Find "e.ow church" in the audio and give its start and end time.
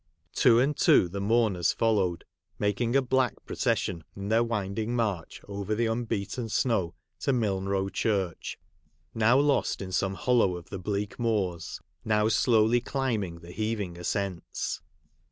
7.67-8.57